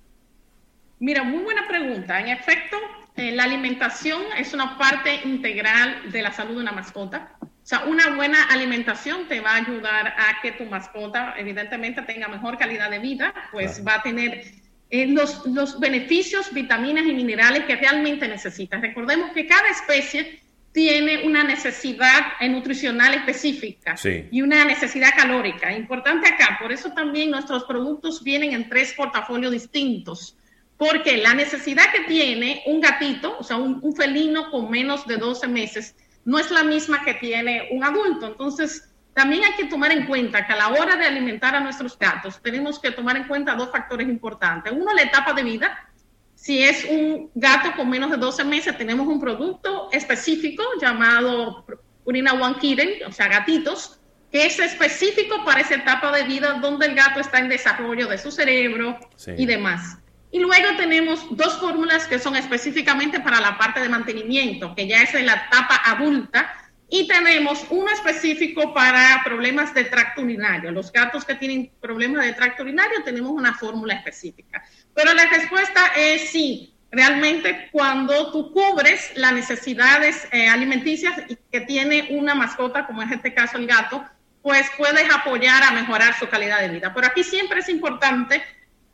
Mira, 0.99 1.23
muy 1.23 1.45
buena 1.45 1.69
pregunta. 1.69 2.19
En 2.19 2.29
efecto, 2.29 2.79
eh, 3.15 3.33
la 3.33 3.45
alimentación 3.45 4.23
es 4.39 4.55
una 4.55 4.79
parte 4.79 5.21
integral 5.25 6.11
de 6.11 6.23
la 6.23 6.33
salud 6.33 6.55
de 6.55 6.63
una 6.63 6.73
mascota. 6.73 7.38
O 7.69 7.71
sea, 7.71 7.85
una 7.85 8.17
buena 8.17 8.45
alimentación 8.45 9.29
te 9.29 9.41
va 9.41 9.51
a 9.51 9.57
ayudar 9.57 10.07
a 10.07 10.41
que 10.41 10.53
tu 10.53 10.65
mascota, 10.65 11.35
evidentemente, 11.37 12.01
tenga 12.01 12.27
mejor 12.27 12.57
calidad 12.57 12.91
de 12.91 12.99
vida, 12.99 13.35
pues 13.53 13.87
va 13.87 13.97
a 13.97 14.03
tener 14.03 14.43
eh, 14.89 15.07
los, 15.09 15.45
los 15.45 15.79
beneficios, 15.79 16.51
vitaminas 16.55 17.05
y 17.05 17.13
minerales 17.13 17.67
que 17.67 17.77
realmente 17.77 18.27
necesita. 18.27 18.79
Recordemos 18.79 19.33
que 19.33 19.47
cada 19.47 19.69
especie 19.69 20.41
tiene 20.73 21.27
una 21.27 21.45
necesidad 21.45 22.41
nutricional 22.49 23.13
específica 23.13 23.97
y 24.31 24.41
una 24.41 24.65
necesidad 24.65 25.11
calórica. 25.15 25.71
Importante 25.71 26.27
acá, 26.27 26.57
por 26.59 26.73
eso 26.73 26.95
también 26.95 27.31
nuestros 27.31 27.65
productos 27.65 28.25
vienen 28.25 28.55
en 28.55 28.71
tres 28.71 28.95
portafolios 28.95 29.53
distintos, 29.53 30.39
porque 30.79 31.19
la 31.19 31.35
necesidad 31.35 31.93
que 31.93 32.05
tiene 32.05 32.63
un 32.65 32.81
gatito, 32.81 33.37
o 33.39 33.45
sea, 33.45 33.59
un, 33.59 33.79
un 33.83 33.95
felino 33.95 34.51
con 34.51 34.71
menos 34.71 35.07
de 35.07 35.19
12 35.19 35.49
meses, 35.49 35.95
no 36.29 36.39
es 36.39 36.51
la 36.51 36.63
misma 36.63 37.03
que 37.07 37.15
tiene 37.15 37.69
un 37.71 37.83
adulto. 37.83 38.27
Entonces, 38.27 38.87
también 39.15 39.45
hay 39.45 39.55
que 39.55 39.65
tomar 39.65 39.93
en 39.93 40.05
cuenta 40.05 40.47
que 40.47 40.53
a 40.53 40.57
la 40.57 40.69
hora 40.69 40.95
de 40.95 41.07
alimentar 41.07 41.55
a 41.55 41.61
nuestros 41.61 41.99
gatos, 41.99 42.39
tenemos 42.43 42.79
que 42.79 42.91
tomar 42.91 43.17
en 43.17 43.27
cuenta 43.27 43.55
dos 43.55 43.71
factores 43.71 44.07
importantes. 44.07 44.71
Uno, 44.77 44.93
la 44.93 45.05
etapa 45.05 45.33
de 45.33 45.43
vida, 45.43 45.89
si 46.35 46.63
es 46.63 46.85
un 46.85 47.31
gato 47.35 47.73
con 47.75 47.89
menos 47.89 48.11
de 48.11 48.19
12 48.19 48.45
meses, 48.45 48.77
tenemos 48.77 49.07
un 49.07 49.19
producto 49.19 49.89
específico 49.91 50.63
llamado 50.79 51.65
Urina 52.05 52.35
One 52.35 52.57
Kitten, 52.61 53.07
o 53.07 53.13
sea, 53.13 53.29
gatitos, 53.29 53.99
que 54.31 54.45
es 54.45 54.59
específico 54.59 55.47
para 55.47 55.63
esa 55.63 55.77
etapa 55.77 56.15
de 56.15 56.25
vida 56.25 56.59
donde 56.61 56.85
el 56.85 56.95
gato 56.95 57.21
está 57.21 57.39
en 57.39 57.49
desarrollo 57.49 58.07
de 58.07 58.19
su 58.19 58.31
cerebro 58.31 58.99
y 59.35 59.47
demás. 59.47 59.97
Y 60.31 60.41
luego 60.41 60.77
tenemos 60.77 61.25
dos 61.31 61.59
fórmulas 61.59 62.07
que 62.07 62.19
son 62.19 62.37
específicamente 62.37 63.21
para 63.21 63.41
la 63.41 63.57
parte 63.57 63.81
de 63.81 63.89
mantenimiento, 63.89 64.75
que 64.75 64.87
ya 64.87 65.03
es 65.03 65.15
en 65.15 65.27
la 65.27 65.47
etapa 65.47 65.81
adulta, 65.85 66.55
y 66.91 67.07
tenemos 67.07 67.67
uno 67.69 67.91
específico 67.91 68.73
para 68.73 69.21
problemas 69.25 69.75
de 69.75 69.85
tracto 69.85 70.23
urinario. 70.23 70.71
Los 70.71 70.91
gatos 70.91 71.25
que 71.25 71.35
tienen 71.35 71.71
problemas 71.81 72.25
de 72.25 72.33
tracto 72.33 72.63
urinario 72.63 73.03
tenemos 73.05 73.31
una 73.33 73.55
fórmula 73.55 73.95
específica. 73.95 74.63
Pero 74.95 75.13
la 75.13 75.27
respuesta 75.27 75.93
es 75.97 76.31
sí. 76.31 76.75
Realmente 76.91 77.69
cuando 77.71 78.33
tú 78.33 78.51
cubres 78.53 79.13
las 79.15 79.35
necesidades 79.35 80.27
eh, 80.33 80.49
alimenticias 80.49 81.21
que 81.53 81.61
tiene 81.61 82.09
una 82.13 82.35
mascota, 82.35 82.87
como 82.87 83.03
en 83.03 83.13
este 83.13 83.35
caso 83.35 83.59
el 83.59 83.67
gato, 83.67 84.03
pues 84.41 84.71
puedes 84.79 85.05
apoyar 85.13 85.63
a 85.63 85.73
mejorar 85.73 86.19
su 86.19 86.27
calidad 86.29 86.61
de 86.61 86.71
vida. 86.71 86.95
Pero 86.95 87.07
aquí 87.07 87.23
siempre 87.23 87.61
es 87.61 87.69
importante, 87.69 88.43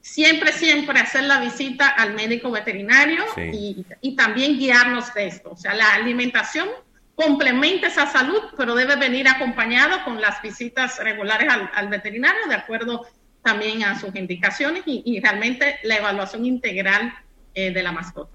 siempre, 0.05 0.53
siempre 0.53 1.01
hacer 1.01 1.25
la 1.25 1.41
visita 1.41 1.89
al 1.89 2.13
médico 2.13 2.51
veterinario 2.51 3.25
y, 3.39 4.15
también 4.15 4.59
guiarnos 4.59 5.13
de 5.15 5.29
esto. 5.29 5.53
O 5.53 5.57
sea, 5.57 5.75
la 5.75 5.95
alimentación 5.95 6.69
complementa 7.15 7.87
esa 7.87 8.07
salud, 8.07 8.41
pero 8.57 8.75
debe 8.75 8.97
venir 8.97 9.27
acompañado 9.27 10.05
con 10.05 10.21
las 10.21 10.43
visitas 10.43 11.03
regulares 11.03 11.49
al, 11.51 11.71
al 11.75 11.89
veterinario 11.89 12.47
de 12.49 12.55
acuerdo 12.55 13.07
también 13.43 13.83
a 13.83 13.99
sus 13.99 14.15
indicaciones 14.15 14.83
y, 14.85 15.21
realmente 15.21 15.77
la 15.85 15.97
evaluación 15.97 16.45
integral 16.45 17.15
eh, 17.55 17.73
de 17.73 17.83
la 17.83 17.93
mascota. 17.93 18.33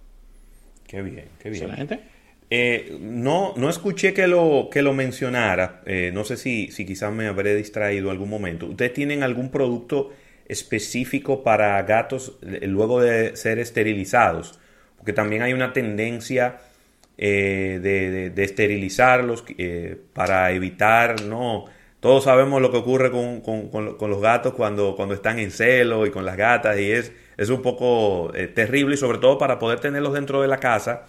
Qué 0.88 1.04
bien, 1.04 1.26
qué 1.40 1.52
bien. 1.52 2.02
Eh, 2.50 2.98
no, 3.00 3.54
no 3.58 3.70
escuché 3.70 4.12
que 4.16 4.26
lo, 4.26 4.70
que 4.72 4.82
lo 4.82 4.94
mencionara, 4.94 5.84
eh, 5.86 6.10
no 6.12 6.24
sé 6.24 6.36
si, 6.36 6.72
si 6.72 6.84
quizás 6.84 7.14
me 7.14 7.28
habré 7.28 7.56
distraído 7.56 8.10
algún 8.10 8.30
momento. 8.30 8.66
¿Ustedes 8.66 8.94
tienen 8.94 9.22
algún 9.22 9.52
producto 9.52 10.12
específico 10.50 11.44
para 11.44 11.82
gatos 11.84 12.38
luego 12.42 13.02
de 13.02 13.38
ser 13.38 13.60
esterilizados? 13.60 14.60
Porque 14.98 15.14
también 15.14 15.42
hay 15.44 15.54
una 15.54 15.72
tendencia 15.72 16.58
de, 17.18 18.32
de, 18.34 18.44
esterilizarlos 18.44 19.46
para 20.14 20.52
evitar 20.52 21.22
no 21.24 21.66
todos 22.00 22.24
sabemos 22.24 22.62
lo 22.62 22.72
que 22.72 22.78
ocurre 22.78 23.12
con, 23.12 24.10
los 24.10 24.22
gatos 24.22 24.54
cuando, 24.54 24.96
cuando 24.96 25.14
están 25.16 25.38
en 25.40 25.52
celo 25.52 26.06
y 26.06 26.12
con 26.12 26.26
las 26.26 26.38
gatas 26.38 26.80
y 26.80 26.92
es, 26.92 27.12
es 27.36 27.50
un 27.50 27.62
poco 27.62 28.34
eh, 28.34 28.48
terrible 28.48 28.96
y 28.96 28.98
sobre 28.98 29.18
todo 29.18 29.38
para 29.38 29.60
poder 29.60 29.80
tenerlos 29.80 30.14
dentro 30.14 30.42
de 30.42 30.48
la 30.48 30.58
casa 30.58 31.08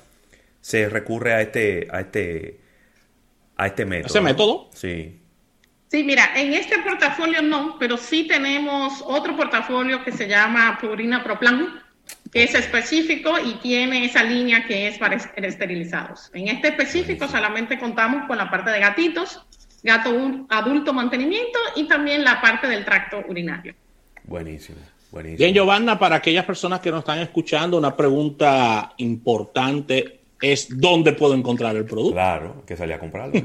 se 0.61 0.89
recurre 0.89 1.33
a 1.33 1.43
este, 1.43 1.87
a 1.91 2.01
este, 2.01 2.61
a 3.57 3.67
este 3.69 3.85
método. 3.85 4.09
¿Ese 4.09 4.21
método? 4.21 4.69
Sí. 4.75 5.21
Sí, 5.91 6.05
mira, 6.05 6.31
en 6.37 6.55
este 6.55 6.79
portafolio 6.79 7.43
no, 7.43 7.77
pero 7.77 7.97
sí 7.97 8.29
tenemos 8.29 9.03
otro 9.05 9.37
portafolio 9.37 10.05
que 10.05 10.13
se 10.13 10.29
llama 10.29 10.79
Purina 10.81 11.25
Proplan, 11.25 11.83
que 12.31 12.45
es 12.45 12.55
específico 12.55 13.33
y 13.45 13.55
tiene 13.55 14.05
esa 14.05 14.23
línea 14.23 14.65
que 14.69 14.87
es 14.87 14.99
para 14.99 15.17
esterilizados. 15.17 16.31
En 16.33 16.47
este 16.47 16.69
específico 16.69 17.27
solamente 17.27 17.77
contamos 17.77 18.29
con 18.29 18.39
la 18.39 18.49
parte 18.49 18.71
de 18.71 18.79
gatitos, 18.79 19.45
gato 19.83 20.47
adulto 20.51 20.93
mantenimiento 20.93 21.59
y 21.75 21.89
también 21.89 22.23
la 22.23 22.41
parte 22.41 22.69
del 22.69 22.85
tracto 22.85 23.25
urinario. 23.29 23.75
Buenísimo, 24.23 24.79
buenísimo. 25.11 25.39
Bien, 25.39 25.53
Giovanna, 25.53 25.99
para 25.99 26.15
aquellas 26.15 26.45
personas 26.45 26.79
que 26.79 26.93
nos 26.93 27.01
están 27.01 27.19
escuchando, 27.19 27.77
una 27.77 27.97
pregunta 27.97 28.95
importante 28.99 30.20
es 30.41 30.69
¿dónde 30.79 31.13
puedo 31.13 31.35
encontrar 31.35 31.77
el 31.77 31.85
producto? 31.85 32.15
Claro, 32.15 32.65
que 32.67 32.77
salía 32.77 32.97
a 32.97 32.99
comprarlo. 32.99 33.41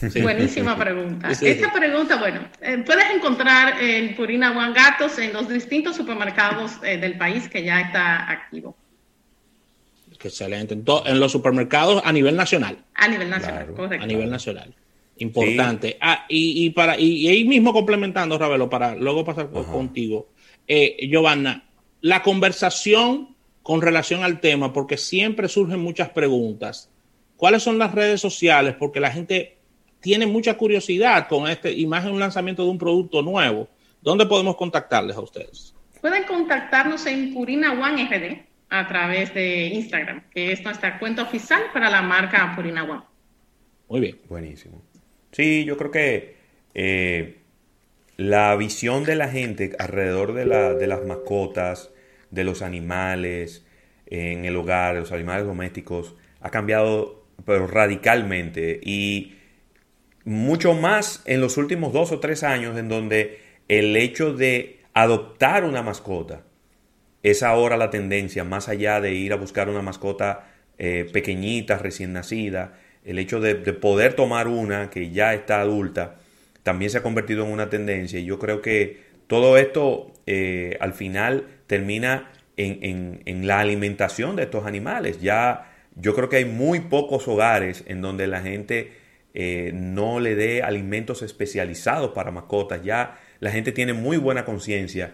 Buenísima 0.22 0.76
pregunta. 0.76 1.30
Esta 1.30 1.72
pregunta, 1.72 2.16
bueno, 2.16 2.40
eh, 2.60 2.82
puedes 2.84 3.06
encontrar 3.14 3.82
el 3.82 4.14
Purina 4.14 4.56
One 4.56 4.74
Gatos 4.74 5.18
en 5.18 5.32
los 5.32 5.48
distintos 5.48 5.96
supermercados 5.96 6.72
eh, 6.82 6.98
del 6.98 7.16
país 7.16 7.48
que 7.48 7.64
ya 7.64 7.80
está 7.80 8.30
activo. 8.30 8.76
Excelente. 10.12 10.74
En, 10.74 11.20
los 11.20 11.32
supermercados 11.32 12.02
a 12.04 12.12
nivel 12.12 12.36
nacional. 12.36 12.78
A 12.94 13.08
nivel 13.08 13.30
nacional, 13.30 13.72
correcto. 13.74 14.04
A 14.04 14.06
nivel 14.06 14.30
nacional. 14.30 14.74
Importante. 15.18 15.96
Ah, 16.00 16.26
y, 16.28 16.70
para, 16.70 16.98
y, 16.98 17.28
ahí 17.28 17.44
mismo 17.44 17.72
complementando, 17.72 18.38
Ravelo, 18.38 18.68
para 18.68 18.94
luego 18.94 19.24
pasar 19.24 19.50
contigo. 19.50 20.28
Eh, 20.66 21.06
Giovanna, 21.08 21.64
la 22.00 22.22
conversación 22.22 23.35
con 23.66 23.82
relación 23.82 24.22
al 24.22 24.38
tema, 24.38 24.72
porque 24.72 24.96
siempre 24.96 25.48
surgen 25.48 25.80
muchas 25.80 26.10
preguntas. 26.10 26.88
¿Cuáles 27.36 27.64
son 27.64 27.80
las 27.80 27.92
redes 27.92 28.20
sociales? 28.20 28.76
Porque 28.78 29.00
la 29.00 29.10
gente 29.10 29.56
tiene 29.98 30.24
mucha 30.24 30.56
curiosidad 30.56 31.26
con 31.26 31.50
este, 31.50 31.72
imagen 31.72 32.12
un 32.12 32.20
lanzamiento 32.20 32.62
de 32.62 32.70
un 32.70 32.78
producto 32.78 33.22
nuevo. 33.22 33.68
¿Dónde 34.00 34.24
podemos 34.24 34.54
contactarles 34.54 35.16
a 35.16 35.20
ustedes? 35.20 35.74
Pueden 36.00 36.22
contactarnos 36.22 37.06
en 37.06 37.34
Purina 37.34 37.72
One 37.72 38.04
RD 38.04 38.46
a 38.68 38.86
través 38.86 39.34
de 39.34 39.66
Instagram, 39.66 40.22
que 40.30 40.52
es 40.52 40.62
nuestra 40.62 41.00
cuenta 41.00 41.22
oficial 41.22 41.62
para 41.72 41.90
la 41.90 42.02
marca 42.02 42.52
Purina 42.54 42.84
One. 42.84 43.02
Muy 43.88 43.98
bien. 43.98 44.20
Buenísimo. 44.28 44.80
Sí, 45.32 45.64
yo 45.64 45.76
creo 45.76 45.90
que 45.90 46.36
eh, 46.72 47.40
la 48.16 48.54
visión 48.54 49.02
de 49.02 49.16
la 49.16 49.26
gente 49.26 49.74
alrededor 49.80 50.34
de, 50.34 50.46
la, 50.46 50.74
de 50.74 50.86
las 50.86 51.04
mascotas, 51.04 51.90
de 52.36 52.44
los 52.44 52.62
animales 52.62 53.66
en 54.06 54.44
el 54.44 54.54
hogar, 54.54 54.94
los 54.94 55.10
animales 55.10 55.44
domésticos, 55.44 56.14
ha 56.40 56.50
cambiado 56.50 57.26
pero 57.44 57.66
radicalmente 57.66 58.80
y 58.82 59.34
mucho 60.24 60.74
más 60.74 61.22
en 61.26 61.40
los 61.40 61.56
últimos 61.56 61.92
dos 61.92 62.12
o 62.12 62.20
tres 62.20 62.42
años 62.42 62.78
en 62.78 62.88
donde 62.88 63.40
el 63.68 63.96
hecho 63.96 64.32
de 64.32 64.80
adoptar 64.94 65.64
una 65.64 65.82
mascota 65.82 66.42
es 67.22 67.42
ahora 67.42 67.76
la 67.76 67.90
tendencia, 67.90 68.44
más 68.44 68.68
allá 68.68 69.00
de 69.00 69.12
ir 69.14 69.32
a 69.32 69.36
buscar 69.36 69.68
una 69.68 69.82
mascota 69.82 70.52
eh, 70.78 71.08
pequeñita, 71.12 71.78
recién 71.78 72.12
nacida, 72.12 72.78
el 73.04 73.18
hecho 73.18 73.40
de, 73.40 73.54
poder 73.54 74.14
tomar 74.14 74.48
una 74.48 74.90
que 74.90 75.10
ya 75.10 75.34
está 75.34 75.60
adulta 75.60 76.16
también 76.62 76.90
se 76.90 76.98
ha 76.98 77.02
convertido 77.02 77.44
en 77.44 77.52
una 77.52 77.70
tendencia. 77.70 78.18
Y 78.18 78.24
yo 78.24 78.40
creo 78.40 78.60
que 78.60 79.00
todo 79.28 79.56
esto 79.56 80.12
eh, 80.26 80.76
al 80.80 80.92
final 80.92 81.46
termina 81.66 82.30
en, 82.56 83.46
la 83.46 83.60
alimentación 83.60 84.36
de 84.36 84.44
estos 84.44 84.66
animales. 84.66 85.20
Ya 85.20 85.72
yo 85.94 86.14
creo 86.14 86.28
que 86.28 86.36
hay 86.36 86.44
muy 86.44 86.80
pocos 86.80 87.28
hogares 87.28 87.84
en 87.86 88.00
donde 88.00 88.26
la 88.26 88.40
gente 88.40 88.92
eh, 89.34 89.72
no 89.74 90.20
le 90.20 90.34
dé 90.34 90.62
alimentos 90.62 91.22
especializados 91.22 92.10
para 92.12 92.30
mascotas. 92.30 92.82
Ya 92.82 93.18
la 93.40 93.50
gente 93.50 93.72
tiene 93.72 93.92
muy 93.92 94.16
buena 94.16 94.44
conciencia 94.44 95.12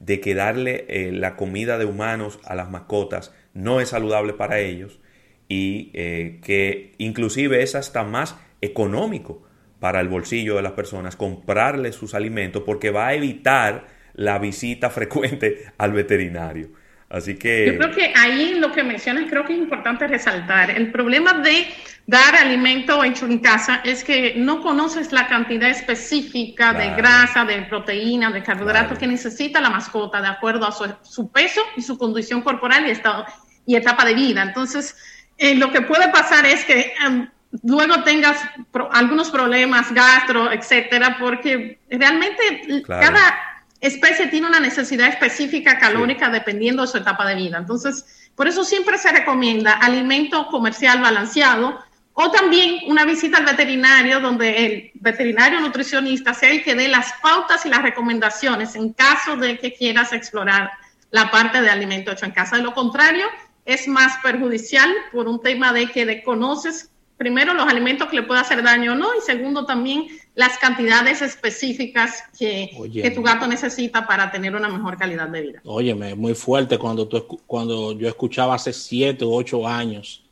de 0.00 0.20
que 0.20 0.34
darle 0.34 0.86
eh, 0.88 1.12
la 1.12 1.36
comida 1.36 1.78
de 1.78 1.84
humanos 1.84 2.38
a 2.44 2.54
las 2.54 2.70
mascotas 2.70 3.32
no 3.52 3.80
es 3.80 3.90
saludable 3.90 4.34
para 4.34 4.58
ellos 4.58 5.00
y 5.48 5.90
eh, 5.94 6.40
que 6.42 6.92
inclusive 6.98 7.62
es 7.62 7.74
hasta 7.74 8.02
más 8.02 8.36
económico 8.60 9.42
para 9.78 10.00
el 10.00 10.08
bolsillo 10.08 10.56
de 10.56 10.62
las 10.62 10.72
personas 10.72 11.16
comprarle 11.16 11.92
sus 11.92 12.14
alimentos 12.14 12.62
porque 12.64 12.90
va 12.90 13.08
a 13.08 13.14
evitar 13.14 13.86
la 14.14 14.38
visita 14.38 14.90
frecuente 14.90 15.72
al 15.78 15.92
veterinario. 15.92 16.68
Así 17.08 17.36
que... 17.36 17.66
Yo 17.66 17.78
creo 17.78 17.94
que 17.94 18.12
ahí 18.16 18.54
lo 18.54 18.72
que 18.72 18.82
mencionas 18.82 19.26
creo 19.30 19.44
que 19.44 19.52
es 19.52 19.58
importante 19.58 20.06
resaltar. 20.08 20.70
El 20.70 20.90
problema 20.90 21.34
de 21.34 21.68
dar 22.06 22.34
alimento 22.34 23.04
hecho 23.04 23.26
en 23.26 23.38
casa 23.38 23.82
es 23.84 24.02
que 24.02 24.34
no 24.36 24.60
conoces 24.60 25.12
la 25.12 25.28
cantidad 25.28 25.68
específica 25.68 26.72
de 26.72 26.90
grasa, 26.96 27.44
de 27.44 27.62
proteína, 27.62 28.32
de 28.32 28.42
carbohidratos 28.42 28.98
que 28.98 29.06
necesita 29.06 29.60
la 29.60 29.70
mascota 29.70 30.20
de 30.20 30.28
acuerdo 30.28 30.66
a 30.66 30.72
su, 30.72 30.92
su, 31.02 31.30
peso 31.30 31.60
y 31.76 31.82
su 31.82 31.96
condición 31.96 32.42
corporal 32.42 32.86
y, 32.86 32.90
estado, 32.90 33.26
y 33.64 33.76
etapa 33.76 34.04
de 34.04 34.14
vida. 34.14 34.42
Entonces, 34.42 34.96
eh, 35.38 35.54
lo 35.54 35.70
que 35.70 35.82
puede 35.82 36.08
pasar 36.08 36.44
es 36.46 36.64
que 36.64 36.94
em, 37.06 37.28
luego 37.62 38.02
tengas 38.02 38.42
algunos 38.90 39.30
problemas 39.30 39.92
gastro, 39.92 40.50
etcétera, 40.50 41.16
porque 41.20 41.78
realmente 41.88 42.82
cada 42.86 43.53
especie 43.86 44.28
tiene 44.28 44.46
una 44.46 44.60
necesidad 44.60 45.08
específica 45.08 45.78
calórica 45.78 46.30
dependiendo 46.30 46.82
de 46.82 46.88
su 46.88 46.96
etapa 46.98 47.26
de 47.26 47.34
vida. 47.34 47.58
Entonces, 47.58 48.30
por 48.34 48.48
eso 48.48 48.64
siempre 48.64 48.98
se 48.98 49.12
recomienda 49.12 49.72
alimento 49.74 50.46
comercial 50.48 51.00
balanceado, 51.00 51.78
O 52.16 52.30
también 52.30 52.82
una 52.86 53.04
visita 53.04 53.38
al 53.38 53.44
veterinario 53.44 54.20
donde 54.20 54.64
el 54.64 54.90
veterinario 54.94 55.60
nutricionista 55.60 56.32
sea 56.32 56.50
el 56.50 56.62
que 56.62 56.76
dé 56.76 56.86
las 56.86 57.12
pautas 57.20 57.66
y 57.66 57.68
las 57.68 57.82
recomendaciones 57.82 58.76
en 58.76 58.92
caso 58.92 59.36
de 59.36 59.58
que 59.58 59.74
quieras 59.74 60.12
explorar 60.12 60.70
la 61.10 61.28
parte 61.32 61.60
de 61.60 61.70
alimento 61.70 62.12
hecho 62.12 62.24
en 62.24 62.30
casa. 62.30 62.56
De 62.56 62.62
lo 62.62 62.72
contrario, 62.72 63.26
es 63.64 63.88
más 63.88 64.16
perjudicial 64.22 64.94
por 65.10 65.26
un 65.26 65.42
tema 65.42 65.72
de 65.72 65.88
que 65.88 66.06
desconoces 66.06 66.90
primero 67.16 67.54
los 67.54 67.66
alimentos 67.66 68.08
que 68.08 68.16
le 68.16 68.22
puede 68.22 68.40
hacer 68.40 68.62
daño 68.62 68.92
o 68.92 68.94
no 68.94 69.08
y 69.16 69.20
segundo 69.20 69.64
también 69.64 70.06
las 70.34 70.58
cantidades 70.58 71.22
específicas 71.22 72.24
que, 72.38 72.70
que, 72.92 73.10
tu 73.10 73.22
gato 73.22 73.46
necesita 73.46 74.06
para 74.06 74.30
tener 74.32 74.54
una 74.56 74.68
mejor 74.68 74.96
calidad 74.96 75.28
de 75.28 75.42
vida. 75.42 75.60
Óyeme, 75.64 76.14
muy 76.14 76.34
fuerte 76.34 76.76
cuando, 76.76 77.06
tú, 77.06 77.40
cuando 77.46 77.92
yo 77.92 78.08
escuchaba 78.08 78.56
hace 78.56 78.72
siete 78.72 79.24
u 79.24 79.32
ocho 79.32 79.66
años 79.66 80.24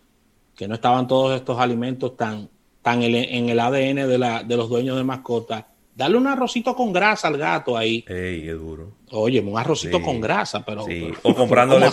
que 0.56 0.66
no 0.68 0.74
estaban 0.74 1.06
todos 1.06 1.36
estos 1.36 1.58
alimentos 1.58 2.16
tan, 2.16 2.48
tan 2.82 3.02
en 3.02 3.48
el 3.48 3.60
ADN 3.60 4.08
de, 4.08 4.18
la, 4.18 4.42
de 4.42 4.56
los 4.56 4.68
dueños 4.68 4.96
de 4.96 5.04
mascotas. 5.04 5.64
Dale 5.94 6.16
un 6.16 6.26
arrocito 6.26 6.74
con 6.74 6.92
grasa 6.92 7.28
al 7.28 7.36
gato 7.36 7.76
ahí. 7.76 8.04
Ey, 8.08 8.48
es 8.48 8.58
duro. 8.58 8.92
Oye, 9.10 9.40
un 9.40 9.58
arrocito 9.58 10.00
con 10.02 10.20
grasa, 10.20 10.64
pero... 10.64 10.84
o, 11.22 11.34
comprándole, 11.34 11.86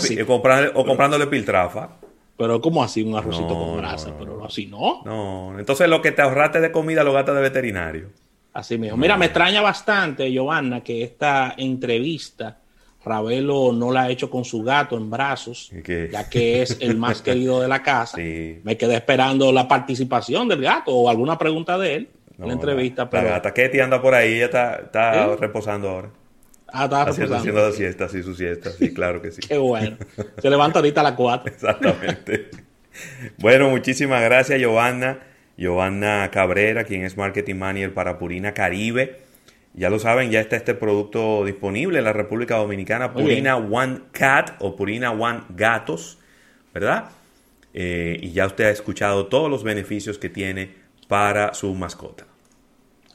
o, 0.74 0.86
comprándole 0.86 1.28
piltrafa. 1.28 1.98
Pero 2.40 2.62
¿cómo 2.62 2.82
así 2.82 3.04
un 3.04 3.18
arrocito 3.18 3.50
con 3.50 3.76
grasa? 3.76 4.14
pero 4.18 4.46
así 4.46 4.66
no. 4.66 5.02
No, 5.04 5.60
entonces 5.60 5.90
lo 5.90 6.02
que 6.02 6.14
te 6.14 6.22
ahorraste 6.22 6.62
de 6.62 6.72
comida 6.72 7.04
lo 7.04 7.12
gastas 7.12 7.36
de 7.36 7.42
veterinario. 7.42 8.12
Así 8.54 8.78
mismo. 8.78 8.96
Mira, 8.96 9.18
me 9.18 9.26
extraña 9.26 9.62
bastante, 9.62 10.32
Giovanna, 10.32 10.82
que 10.82 11.04
esta 11.04 11.54
entrevista 11.58 12.60
Ravelo 13.04 13.74
no 13.74 13.92
la 13.92 14.04
ha 14.04 14.10
hecho 14.10 14.30
con 14.30 14.46
su 14.46 14.64
gato 14.64 14.96
en 14.96 15.10
brazos, 15.10 15.70
ya 15.86 16.30
que 16.30 16.62
es 16.62 16.78
el 16.80 16.96
más 16.96 17.22
querido 17.24 17.60
de 17.60 17.68
la 17.68 17.84
casa. 17.84 18.18
Me 18.18 18.78
quedé 18.78 18.96
esperando 18.96 19.52
la 19.52 19.68
participación 19.68 20.48
del 20.48 20.62
gato 20.62 20.92
o 20.96 21.10
alguna 21.10 21.38
pregunta 21.38 21.78
de 21.78 21.96
él 21.96 22.10
en 22.40 22.48
la 22.48 22.54
entrevista. 22.54 23.10
pero... 23.10 23.24
La 23.24 23.32
gata 23.32 23.54
Ketty 23.54 23.82
anda 23.82 24.02
por 24.02 24.16
ahí, 24.16 24.36
ella 24.36 24.46
está, 24.46 24.76
está 24.78 25.36
reposando 25.36 25.90
ahora. 25.90 26.10
Ah, 26.72 26.86
está 26.86 27.02
haciendo, 27.04 27.36
haciendo 27.36 27.62
la 27.62 27.72
siesta, 27.72 28.10
sí, 28.10 28.24
su 28.24 28.36
siesta, 28.36 28.72
sí, 28.72 28.94
claro 28.94 29.22
que 29.22 29.32
sí. 29.32 29.42
Qué 29.42 29.58
bueno. 29.58 29.98
Se 30.42 30.50
levanta 30.50 30.80
ahorita 30.80 31.02
a 31.02 31.04
las 31.04 31.14
4. 31.14 31.52
Exactamente. 31.54 32.50
bueno, 33.38 33.70
muchísimas 33.70 34.22
gracias, 34.24 34.60
Giovanna. 34.60 35.20
Giovanna 35.58 36.30
Cabrera, 36.32 36.86
quien 36.86 37.04
es 37.04 37.18
Marketing 37.18 37.56
Manager 37.56 37.94
para 37.94 38.18
Purina 38.18 38.54
Caribe. 38.54 39.20
Ya 39.74 39.90
lo 39.90 40.00
saben, 40.00 40.32
ya 40.32 40.40
está 40.40 40.56
este 40.56 40.74
producto 40.74 41.44
disponible 41.46 42.00
en 42.00 42.06
la 42.06 42.14
República 42.14 42.58
Dominicana, 42.58 43.14
Purina 43.14 43.58
One 43.58 44.02
Cat 44.12 44.56
o 44.60 44.76
Purina 44.76 45.12
One 45.12 45.42
Gatos, 45.50 46.18
¿verdad? 46.74 47.10
Eh, 47.74 48.18
y 48.22 48.32
ya 48.32 48.48
usted 48.48 48.66
ha 48.66 48.70
escuchado 48.72 49.28
todos 49.28 49.50
los 49.50 49.64
beneficios 49.64 50.18
que 50.18 50.30
tiene 50.30 50.74
para 51.08 51.54
su 51.54 51.74
mascota. 51.76 52.26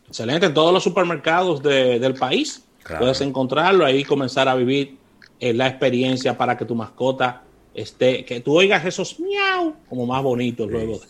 Excelente, 0.06 0.46
en 0.46 0.54
todos 0.54 0.72
los 0.72 0.82
supermercados 0.82 1.62
del 1.62 2.14
país 2.14 2.63
Puedes 2.98 3.20
encontrarlo 3.20 3.84
ahí 3.84 4.00
y 4.00 4.04
comenzar 4.04 4.48
a 4.48 4.54
vivir 4.54 4.96
eh, 5.40 5.52
la 5.52 5.66
experiencia 5.66 6.36
para 6.36 6.56
que 6.56 6.64
tu 6.64 6.74
mascota 6.74 7.42
esté, 7.74 8.24
que 8.24 8.40
tú 8.40 8.56
oigas 8.56 8.84
esos 8.84 9.18
miau 9.18 9.74
como 9.88 10.06
más 10.06 10.22
bonitos 10.22 10.70
luego. 10.70 11.00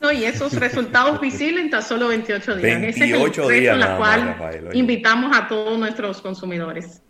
No, 0.00 0.12
y 0.12 0.24
esos 0.24 0.52
resultados 0.54 1.20
visibles 1.20 1.64
en 1.64 1.70
tan 1.70 1.82
solo 1.82 2.08
28 2.08 2.56
días. 2.56 2.80
28 2.80 3.42
Ese 3.42 3.54
es 3.54 3.60
días. 3.60 3.78
la 3.78 3.96
cual 3.96 4.70
invitamos 4.74 5.36
a 5.36 5.48
todos 5.48 5.78
nuestros 5.78 6.20
consumidores. 6.20 7.02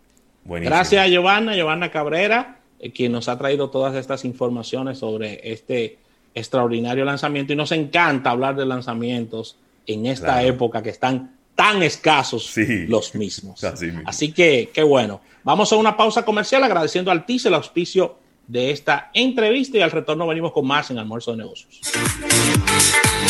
Gracias, 0.45 1.09
Giovanna, 1.09 1.55
Giovanna 1.55 1.91
Cabrera, 1.91 2.59
eh, 2.79 2.91
quien 2.91 3.11
nos 3.11 3.29
ha 3.29 3.37
traído 3.37 3.69
todas 3.69 3.95
estas 3.95 4.25
informaciones 4.25 4.97
sobre 4.97 5.39
este 5.43 5.99
extraordinario 6.33 7.05
lanzamiento. 7.05 7.53
Y 7.53 7.55
nos 7.55 7.71
encanta 7.71 8.31
hablar 8.31 8.55
de 8.55 8.65
lanzamientos 8.65 9.57
en 9.85 10.05
esta 10.05 10.43
época 10.43 10.81
que 10.81 10.89
están 10.89 11.38
tan 11.59 11.83
escasos 11.83 12.53
los 12.87 13.13
mismos. 13.15 13.61
Así, 14.05 14.31
que, 14.31 14.69
qué 14.73 14.81
bueno. 14.81 15.19
Vamos 15.43 15.73
a 15.73 15.75
una 15.75 15.97
pausa 15.97 16.23
comercial 16.23 16.63
agradeciendo 16.63 17.11
al 17.11 17.25
TIS 17.25 17.47
el 17.47 17.53
auspicio 17.53 18.15
de 18.47 18.71
esta 18.71 19.11
entrevista 19.13 19.77
y 19.77 19.81
al 19.81 19.91
retorno 19.91 20.25
venimos 20.25 20.53
con 20.53 20.65
más 20.65 20.89
en 20.89 20.99
Almuerzo 20.99 21.31
de 21.31 21.37
Negocios. 21.39 21.81